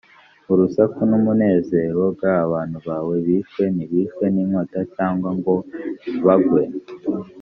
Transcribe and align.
urusaku 0.51 0.99
n 1.09 1.11
umunezero 1.19 2.01
g 2.19 2.21
abantu 2.43 2.77
bawe 2.87 3.15
bishwe 3.25 3.63
ntibishwe 3.73 4.23
n 4.33 4.35
inkota 4.43 4.79
cyangwa 4.95 5.29
ngo 5.37 5.55
bagwe 6.25 6.63